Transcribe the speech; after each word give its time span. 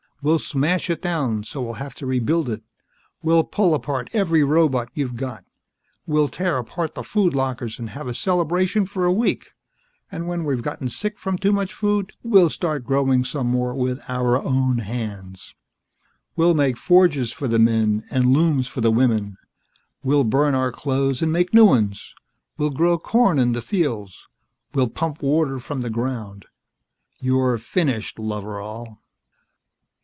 We'll 0.23 0.37
smash 0.37 0.87
it 0.91 1.01
down, 1.01 1.45
so 1.45 1.63
we'll 1.63 1.73
have 1.81 1.95
to 1.95 2.05
rebuild 2.05 2.47
it. 2.47 2.61
We'll 3.23 3.43
pull 3.43 3.73
apart 3.73 4.07
every 4.13 4.43
robot 4.43 4.89
you've 4.93 5.15
got. 5.15 5.43
We'll 6.05 6.27
tear 6.27 6.59
apart 6.59 6.93
the 6.93 7.01
food 7.03 7.33
lockers 7.33 7.79
and 7.79 7.89
have 7.89 8.07
a 8.07 8.13
celebration 8.13 8.85
for 8.85 9.05
a 9.05 9.11
week, 9.11 9.49
and 10.11 10.27
when 10.27 10.43
we've 10.45 10.61
gotten 10.61 10.89
sick 10.89 11.17
from 11.17 11.39
too 11.39 11.51
much 11.51 11.73
food, 11.73 12.11
we'll 12.21 12.51
start 12.51 12.83
growing 12.85 13.23
some 13.25 13.47
more 13.47 13.73
with 13.73 13.99
our 14.07 14.37
own 14.37 14.77
hands. 14.77 15.55
We'll 16.35 16.53
make 16.53 16.77
forges 16.77 17.33
for 17.33 17.47
the 17.47 17.57
men 17.57 18.03
and 18.11 18.27
looms 18.27 18.67
for 18.67 18.81
the 18.81 18.91
women. 18.91 19.37
We'll 20.03 20.23
burn 20.23 20.53
our 20.53 20.71
clothes 20.71 21.23
and 21.23 21.33
make 21.33 21.51
new 21.51 21.65
ones. 21.65 22.13
We'll 22.59 22.69
grow 22.69 22.99
corn 22.99 23.39
in 23.39 23.53
the 23.53 23.61
fields. 23.63 24.27
We'll 24.75 24.89
pump 24.89 25.23
water 25.23 25.57
from 25.57 25.81
the 25.81 25.89
ground. 25.89 26.45
You're 27.17 27.57
finished, 27.57 28.19
Loveral." 28.19 28.99